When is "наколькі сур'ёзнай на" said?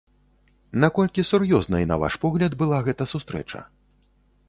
0.83-2.01